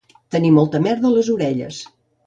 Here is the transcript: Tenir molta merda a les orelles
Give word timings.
Tenir 0.35 0.51
molta 0.55 0.81
merda 0.87 1.09
a 1.11 1.15
les 1.19 1.33
orelles 1.37 1.87